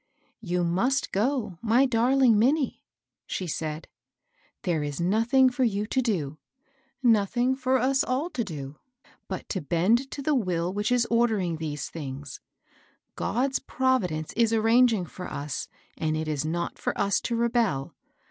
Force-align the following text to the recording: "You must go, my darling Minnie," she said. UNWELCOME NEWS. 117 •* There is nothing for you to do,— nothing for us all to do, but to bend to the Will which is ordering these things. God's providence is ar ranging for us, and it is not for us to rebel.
"You 0.51 0.63
must 0.63 1.11
go, 1.11 1.59
my 1.61 1.85
darling 1.85 2.39
Minnie," 2.39 2.83
she 3.27 3.45
said. 3.45 3.87
UNWELCOME 4.65 4.81
NEWS. 4.81 4.99
117 4.99 5.53
•* 5.53 5.53
There 5.53 5.53
is 5.53 5.53
nothing 5.53 5.55
for 5.55 5.63
you 5.63 5.85
to 5.85 6.01
do,— 6.01 6.37
nothing 7.19 7.55
for 7.55 7.77
us 7.77 8.03
all 8.03 8.31
to 8.31 8.43
do, 8.43 8.77
but 9.27 9.47
to 9.49 9.61
bend 9.61 10.09
to 10.09 10.23
the 10.23 10.33
Will 10.33 10.73
which 10.73 10.91
is 10.91 11.05
ordering 11.11 11.57
these 11.57 11.87
things. 11.91 12.39
God's 13.15 13.59
providence 13.59 14.33
is 14.33 14.51
ar 14.51 14.61
ranging 14.61 15.05
for 15.05 15.29
us, 15.31 15.67
and 15.99 16.17
it 16.17 16.27
is 16.27 16.43
not 16.43 16.79
for 16.79 16.99
us 16.99 17.21
to 17.21 17.35
rebel. 17.35 17.93